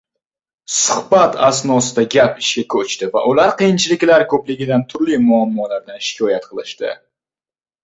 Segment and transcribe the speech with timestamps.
[0.75, 6.99] Suhbat asnosida gap ishga koʻchdi va ular qiyinchiliklar koʻpligidan, turli muammolardan shikoyat qilishdi.